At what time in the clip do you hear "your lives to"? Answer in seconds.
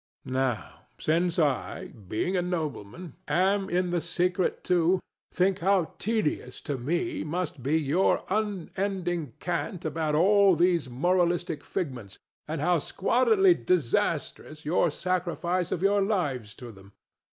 15.83-16.71